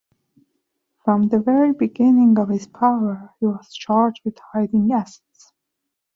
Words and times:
From 1.05 1.27
the 1.29 1.37
very 1.37 1.73
beginning 1.73 2.39
of 2.39 2.49
his 2.49 2.65
power, 2.65 3.35
he 3.39 3.45
was 3.45 3.71
charged 3.71 4.21
with 4.25 4.39
hiding 4.51 4.91
assets. 4.91 5.53